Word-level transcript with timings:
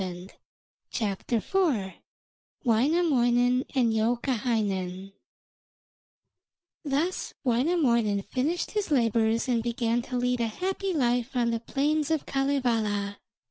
WAINAMOINEN 2.65 3.65
AND 3.75 3.93
YOUKAHAINEN 3.93 5.13
Thus 6.83 7.35
Wainamoinen 7.43 8.23
finished 8.23 8.71
his 8.71 8.89
labours 8.89 9.47
and 9.47 9.61
began 9.61 10.01
to 10.01 10.17
lead 10.17 10.39
a 10.41 10.47
happy 10.47 10.91
life 10.91 11.35
on 11.35 11.51
the 11.51 11.59
plains 11.59 12.09
of 12.09 12.25
Kalevala. 12.25 13.19